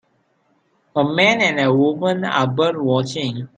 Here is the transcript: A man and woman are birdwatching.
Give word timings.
A 0.95 1.03
man 1.03 1.41
and 1.41 1.77
woman 1.77 2.25
are 2.25 2.47
birdwatching. 2.47 3.47